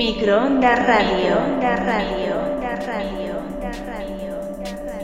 [0.00, 4.32] Microonda Radio, Onda Radio, Onda Radio, Onda Radio.
[4.48, 4.99] Onda Radio,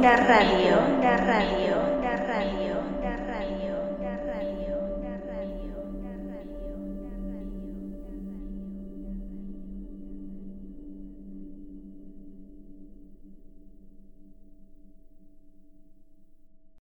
[0.00, 0.49] Onda Radio.